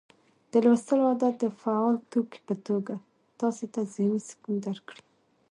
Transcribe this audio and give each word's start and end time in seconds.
د 0.51 0.53
لوستلو 0.65 1.03
عادت 1.09 1.33
د 1.43 1.45
فعال 1.61 1.95
توکي 2.11 2.39
په 2.47 2.55
توګه 2.67 2.93
تاسي 3.39 3.65
ته 3.73 3.81
ذهني 3.93 4.19
سکون 4.29 4.55
درکړي 4.67 5.03